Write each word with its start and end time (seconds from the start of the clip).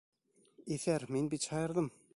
Иҫәр, 0.77 1.07
мин 1.17 1.29
бит 1.35 1.47
шаярҙым! 1.51 1.97